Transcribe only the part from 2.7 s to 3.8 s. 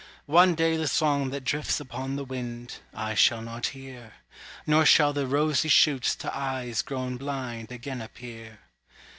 I shall not